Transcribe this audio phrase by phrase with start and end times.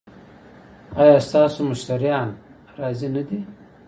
[1.01, 2.29] ایا ستاسو مشتریان
[2.79, 3.39] راضي نه دي؟